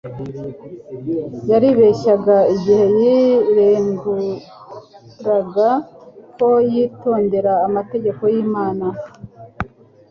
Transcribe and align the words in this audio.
Yaribeshyaga 1.49 2.37
igihe 2.55 2.85
yireguraga 2.99 5.69
ko 6.37 6.49
yitondera 6.73 7.51
amategeko 7.67 8.21
y'Imana, 8.33 8.85